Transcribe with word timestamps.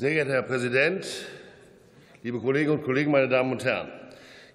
Sehr 0.00 0.12
geehrter 0.12 0.30
Herr 0.34 0.42
Präsident, 0.42 1.04
liebe 2.22 2.38
Kolleginnen 2.38 2.78
und 2.78 2.84
Kollegen, 2.84 3.10
meine 3.10 3.28
Damen 3.28 3.50
und 3.50 3.64
Herren! 3.64 3.88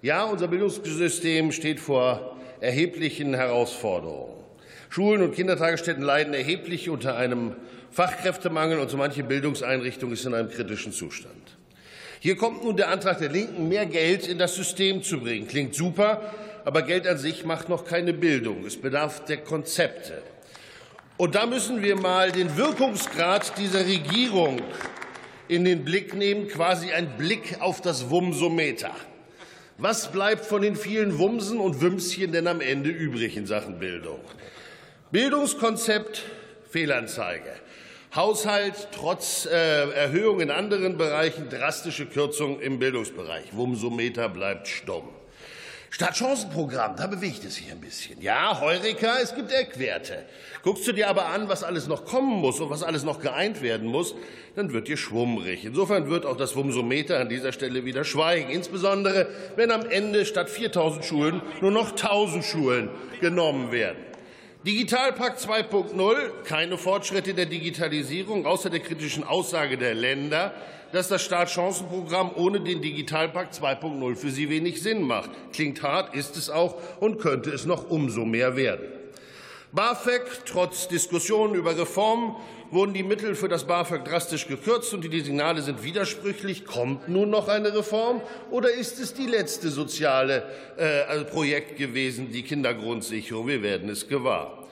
Ja, 0.00 0.24
unser 0.24 0.48
Bildungssystem 0.48 1.52
steht 1.52 1.80
vor 1.80 2.38
erheblichen 2.60 3.34
Herausforderungen. 3.34 4.42
Schulen 4.88 5.20
und 5.20 5.34
Kindertagesstätten 5.34 6.02
leiden 6.02 6.32
erheblich 6.32 6.88
unter 6.88 7.18
einem 7.18 7.56
Fachkräftemangel, 7.90 8.78
und 8.78 8.88
so 8.88 8.96
manche 8.96 9.22
Bildungseinrichtung 9.22 10.12
ist 10.12 10.24
in 10.24 10.32
einem 10.32 10.48
kritischen 10.48 10.94
Zustand. 10.94 11.58
Hier 12.20 12.36
kommt 12.36 12.64
nun 12.64 12.78
der 12.78 12.88
Antrag 12.88 13.18
der 13.18 13.28
Linken, 13.28 13.68
mehr 13.68 13.84
Geld 13.84 14.26
in 14.26 14.38
das 14.38 14.54
System 14.54 15.02
zu 15.02 15.20
bringen. 15.20 15.46
Klingt 15.46 15.74
super, 15.74 16.32
aber 16.64 16.80
Geld 16.80 17.06
an 17.06 17.18
sich 17.18 17.44
macht 17.44 17.68
noch 17.68 17.84
keine 17.84 18.14
Bildung. 18.14 18.64
Es 18.64 18.80
bedarf 18.80 19.26
der 19.26 19.36
Konzepte. 19.36 20.22
Und 21.18 21.34
da 21.34 21.44
müssen 21.44 21.82
wir 21.82 21.96
mal 21.96 22.32
den 22.32 22.56
Wirkungsgrad 22.56 23.58
dieser 23.58 23.86
Regierung 23.86 24.62
in 25.54 25.64
den 25.64 25.84
Blick 25.84 26.14
nehmen, 26.14 26.48
quasi 26.48 26.92
ein 26.92 27.16
Blick 27.16 27.60
auf 27.60 27.80
das 27.80 28.10
Wumsometer. 28.10 28.94
Was 29.78 30.12
bleibt 30.12 30.44
von 30.44 30.62
den 30.62 30.76
vielen 30.76 31.18
Wumsen 31.18 31.58
und 31.58 31.80
Wümschen 31.80 32.32
denn 32.32 32.46
am 32.46 32.60
Ende 32.60 32.90
übrig 32.90 33.36
in 33.36 33.46
Sachen 33.46 33.78
Bildung? 33.78 34.20
Bildungskonzept 35.10 36.22
Fehlanzeige. 36.70 37.50
Haushalt 38.14 38.88
trotz 38.92 39.46
äh, 39.46 39.90
Erhöhung 39.90 40.40
in 40.40 40.50
anderen 40.50 40.96
Bereichen, 40.96 41.48
drastische 41.48 42.06
Kürzungen 42.06 42.60
im 42.60 42.78
Bildungsbereich. 42.78 43.46
Wumsometer 43.52 44.28
bleibt 44.28 44.68
stumm. 44.68 45.08
Stadtchancenprogramm, 45.94 46.96
da 46.96 47.06
bewegt 47.06 47.44
es 47.44 47.54
sich 47.54 47.70
ein 47.70 47.80
bisschen. 47.80 48.20
Ja, 48.20 48.60
Heureka, 48.60 49.18
es 49.22 49.32
gibt 49.32 49.52
Eckwerte. 49.52 50.24
Guckst 50.64 50.88
du 50.88 50.92
dir 50.92 51.08
aber 51.08 51.26
an, 51.26 51.48
was 51.48 51.62
alles 51.62 51.86
noch 51.86 52.04
kommen 52.04 52.40
muss 52.40 52.58
und 52.58 52.68
was 52.68 52.82
alles 52.82 53.04
noch 53.04 53.20
geeint 53.20 53.62
werden 53.62 53.86
muss, 53.86 54.16
dann 54.56 54.72
wird 54.72 54.88
dir 54.88 54.96
schwummrig. 54.96 55.64
Insofern 55.64 56.10
wird 56.10 56.26
auch 56.26 56.36
das 56.36 56.56
Wumsometer 56.56 57.20
an 57.20 57.28
dieser 57.28 57.52
Stelle 57.52 57.84
wieder 57.84 58.02
schweigen. 58.02 58.50
Insbesondere, 58.50 59.28
wenn 59.54 59.70
am 59.70 59.86
Ende 59.86 60.26
statt 60.26 60.50
4000 60.50 61.04
Schulen 61.04 61.42
nur 61.60 61.70
noch 61.70 61.90
1000 61.90 62.44
Schulen 62.44 62.90
genommen 63.20 63.70
werden. 63.70 64.13
Digitalpakt 64.66 65.40
2.0, 65.40 66.14
keine 66.44 66.78
Fortschritte 66.78 67.34
der 67.34 67.44
Digitalisierung, 67.44 68.46
außer 68.46 68.70
der 68.70 68.80
kritischen 68.80 69.22
Aussage 69.22 69.76
der 69.76 69.92
Länder, 69.92 70.54
dass 70.90 71.08
das 71.08 71.22
Startchancenprogramm 71.22 72.30
ohne 72.34 72.60
den 72.62 72.80
Digitalpakt 72.80 73.52
2.0 73.52 74.16
für 74.16 74.30
sie 74.30 74.48
wenig 74.48 74.80
Sinn 74.82 75.02
macht. 75.02 75.28
Klingt 75.52 75.82
hart, 75.82 76.14
ist 76.14 76.38
es 76.38 76.48
auch 76.48 76.76
und 76.98 77.18
könnte 77.18 77.50
es 77.50 77.66
noch 77.66 77.90
umso 77.90 78.24
mehr 78.24 78.56
werden. 78.56 78.86
BAföG, 79.74 80.22
trotz 80.46 80.86
Diskussionen 80.86 81.56
über 81.56 81.76
Reformen, 81.76 82.36
wurden 82.70 82.94
die 82.94 83.02
Mittel 83.02 83.34
für 83.34 83.48
das 83.48 83.64
BAföG 83.64 84.04
drastisch 84.04 84.46
gekürzt, 84.46 84.94
und 84.94 85.02
die 85.02 85.20
Signale 85.20 85.62
sind 85.62 85.82
widersprüchlich. 85.82 86.64
Kommt 86.64 87.08
nun 87.08 87.30
noch 87.30 87.48
eine 87.48 87.74
Reform, 87.74 88.22
oder 88.52 88.70
ist 88.70 89.00
es 89.00 89.14
die 89.14 89.26
letzte 89.26 89.70
soziale 89.70 90.44
äh, 90.76 91.24
Projekt 91.24 91.76
gewesen, 91.76 92.30
die 92.30 92.44
Kindergrundsicherung? 92.44 93.48
Wir 93.48 93.64
werden 93.64 93.88
es 93.88 94.06
gewahr. 94.06 94.68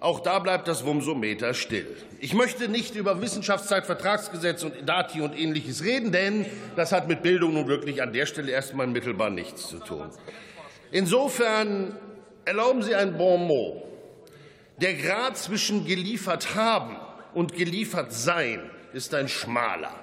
Auch 0.00 0.20
da 0.20 0.38
bleibt 0.38 0.68
das 0.68 0.84
Wumsometer 0.84 1.54
still. 1.54 1.96
Ich 2.20 2.34
möchte 2.34 2.68
nicht 2.68 2.94
über 2.94 3.22
Wissenschaftszeitvertragsgesetz 3.22 4.64
und 4.64 4.74
Dati 4.84 5.22
und 5.22 5.34
Ähnliches 5.34 5.82
reden, 5.82 6.12
denn 6.12 6.44
das 6.76 6.92
hat 6.92 7.08
mit 7.08 7.22
Bildung 7.22 7.54
nun 7.54 7.68
wirklich 7.68 8.02
an 8.02 8.12
der 8.12 8.26
Stelle 8.26 8.52
erstmal 8.52 8.86
mittelbar 8.86 9.30
nichts 9.30 9.68
zu 9.68 9.78
tun. 9.78 10.10
Insofern 10.90 11.96
erlauben 12.44 12.82
Sie 12.82 12.94
ein 12.94 13.16
Bon 13.16 13.46
mot. 13.46 13.91
Der 14.82 14.94
Grad 14.94 15.38
zwischen 15.38 15.86
geliefert 15.86 16.56
haben 16.56 16.96
und 17.34 17.54
geliefert 17.54 18.12
sein 18.12 18.68
ist 18.92 19.14
ein 19.14 19.28
schmaler. 19.28 19.94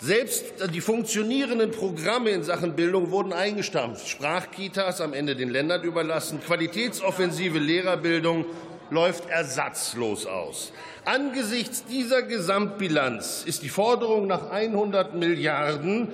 Selbst 0.00 0.46
die 0.74 0.80
funktionierenden 0.80 1.70
Programme 1.70 2.30
in 2.30 2.42
Sachen 2.42 2.74
Bildung 2.74 3.12
wurden 3.12 3.32
eingestampft. 3.32 4.08
Sprachkitas 4.08 5.00
am 5.00 5.12
Ende 5.12 5.36
den 5.36 5.48
Ländern 5.48 5.84
überlassen, 5.84 6.40
qualitätsoffensive 6.44 7.60
Lehrerbildung 7.60 8.46
läuft 8.90 9.28
ersatzlos 9.28 10.26
aus. 10.26 10.72
Angesichts 11.04 11.84
dieser 11.84 12.22
Gesamtbilanz 12.22 13.44
ist 13.46 13.62
die 13.62 13.68
Forderung 13.68 14.26
nach 14.26 14.50
100 14.50 15.14
Milliarden 15.14 16.08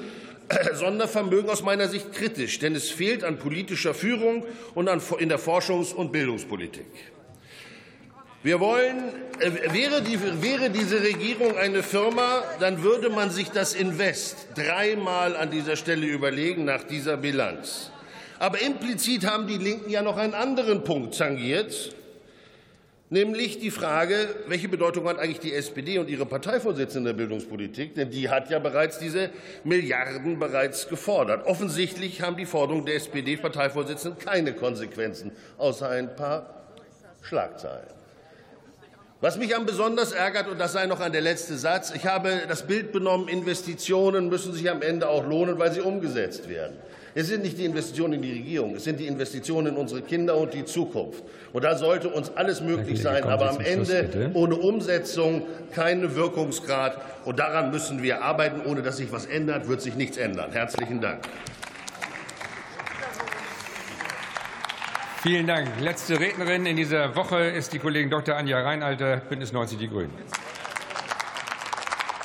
äh, 0.51 0.75
Sondervermögen 0.75 1.49
aus 1.49 1.63
meiner 1.63 1.89
Sicht 1.89 2.13
kritisch, 2.13 2.59
denn 2.59 2.75
es 2.75 2.91
fehlt 2.91 3.25
an 3.25 3.39
politischer 3.39 3.95
Führung 3.95 4.45
und 4.75 4.91
in 5.19 5.31
der 5.31 5.41
Forschungs- 5.41 5.95
und 5.95 6.13
Bildungspolitik. 6.13 7.15
Wir 8.45 8.61
wollen, 8.61 9.09
äh, 9.41 9.73
wäre, 9.73 10.03
die, 10.03 10.21
wäre 10.41 10.71
diese 10.71 11.03
Regierung 11.03 11.57
eine 11.57 11.83
Firma, 11.83 12.45
dann 12.61 12.85
würde 12.85 13.11
man 13.11 13.31
sich 13.31 13.51
das 13.51 13.75
Invest 13.75 14.47
dreimal 14.55 15.35
an 15.35 15.51
dieser 15.51 15.75
Stelle 15.75 16.07
überlegen 16.07 16.65
nach 16.65 16.85
dieser 16.85 17.17
Bilanz. 17.17 17.91
Aber 18.39 18.61
implizit 18.61 19.27
haben 19.27 19.49
die 19.49 19.59
Linken 19.59 19.91
ja 19.91 20.03
noch 20.03 20.19
einen 20.19 20.35
anderen 20.35 20.85
Punkt 20.85 21.19
tangiert 21.19 21.95
nämlich 23.15 23.61
die 23.61 23.71
Frage, 23.71 24.29
welche 24.49 24.69
Bedeutung 24.69 25.09
hat 25.09 25.19
eigentlich 25.19 25.39
die 25.39 25.55
SPD 25.55 25.99
und 25.99 26.11
ihre 26.11 26.27
Parteivorsitzende 26.27 27.11
in 27.11 27.17
der 27.17 27.23
Bildungspolitik? 27.25 27.95
Denn 27.95 28.11
die 28.11 28.29
hat 28.29 28.51
ja 28.51 28.59
bereits 28.59 28.99
diese 28.99 29.31
Milliarden 29.63 30.39
bereits 30.39 30.89
gefordert. 30.89 31.47
Offensichtlich 31.47 32.23
haben 32.23 32.37
die 32.37 32.45
Forderungen 32.45 32.85
der 32.85 32.97
SPD-Parteivorsitzenden 32.97 34.19
keine 34.19 34.53
Konsequenzen, 34.53 35.33
außer 35.57 35.89
ein 35.89 36.15
paar 36.17 36.67
Schlagzeilen. 37.23 38.04
Was 39.25 39.39
mich 39.39 39.57
am 39.57 39.65
besonders 39.65 40.13
ärgert, 40.13 40.49
und 40.49 40.61
das 40.61 40.75
sei 40.75 40.85
noch 40.85 41.01
ein 41.01 41.11
der 41.11 41.23
letzte 41.23 41.57
Satz, 41.57 41.95
ich 41.97 42.05
habe 42.05 42.43
das 42.47 42.67
Bild 42.67 42.93
benommen, 42.93 43.27
Investitionen 43.27 44.29
müssen 44.29 44.53
sich 44.53 44.71
am 44.71 44.83
Ende 44.83 45.09
auch 45.09 45.27
lohnen, 45.27 45.59
weil 45.59 45.73
sie 45.73 45.81
umgesetzt 45.81 46.47
werden. 46.51 46.77
Es 47.15 47.29
sind 47.29 47.43
nicht 47.43 47.57
die 47.57 47.65
Investitionen 47.65 48.13
in 48.13 48.21
die 48.21 48.33
Regierung, 48.33 48.77
es 48.77 48.85
sind 48.85 49.01
die 49.01 49.07
Investitionen 49.07 49.69
in 49.69 49.77
unsere 49.77 50.03
Kinder 50.03 50.37
und 50.37 50.53
die 50.53 50.67
Zukunft. 50.67 51.25
Und 51.55 51.65
da 51.65 51.79
sollte 51.79 52.11
uns 52.11 52.33
alles 52.37 52.61
möglich 52.61 53.01
sein, 53.01 53.25
aber 53.25 53.49
am 53.49 53.61
Ende 53.61 54.31
ohne 54.35 54.57
Umsetzung 54.57 55.47
keinen 55.75 56.15
Wirkungsgrad. 56.17 57.01
Und 57.25 57.39
daran 57.39 57.71
müssen 57.71 58.03
wir 58.03 58.21
arbeiten. 58.21 58.61
Ohne 58.71 58.83
dass 58.83 58.99
sich 58.99 59.11
was 59.11 59.25
ändert, 59.25 59.69
wird 59.69 59.81
sich 59.81 59.95
nichts 59.95 60.19
ändern. 60.19 60.53
Herzlichen 60.53 61.01
Dank. 61.01 61.21
Vielen 65.25 65.47
Dank. 65.47 65.81
Letzte 65.81 66.21
Rednerin 66.21 66.67
in 66.67 66.77
dieser 66.77 67.17
Woche 67.17 67.39
ist 67.45 67.73
die 67.73 67.79
Kollegin 67.79 68.11
Dr. 68.11 68.37
Anja 68.37 68.61
Reinalter, 68.61 69.23
Bündnis 69.27 69.55
90 69.55 69.79
Die 69.79 69.89
Grünen. 69.89 70.13